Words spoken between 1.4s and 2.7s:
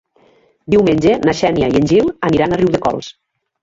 Xènia i en Gil aniran a